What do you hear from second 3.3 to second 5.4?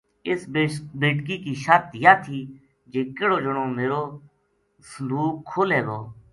جنو میرو صندوق